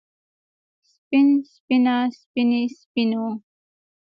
سپين 0.91 1.27
سپينه 1.53 1.95
سپينې 2.19 2.61
سپينو 2.77 3.25